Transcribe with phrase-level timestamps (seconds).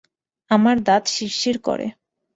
[0.51, 1.87] আমার দাঁত শিরশির করে।